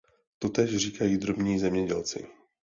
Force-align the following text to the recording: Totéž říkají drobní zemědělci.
Totéž 0.39 0.77
říkají 0.77 1.17
drobní 1.17 1.59
zemědělci. 1.59 2.27